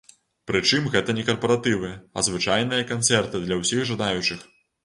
Прычым 0.51 0.87
гэта 0.95 1.15
не 1.17 1.25
карпаратывы, 1.27 1.91
а 2.17 2.25
звычайныя 2.31 2.89
канцэрты 2.93 3.43
для 3.45 3.59
ўсіх 3.63 3.87
жадаючых. 3.93 4.47